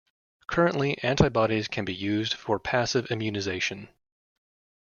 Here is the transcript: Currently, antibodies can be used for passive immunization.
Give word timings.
Currently, 0.47 0.97
antibodies 1.03 1.67
can 1.67 1.85
be 1.85 1.93
used 1.93 2.33
for 2.33 2.57
passive 2.57 3.11
immunization. 3.11 3.87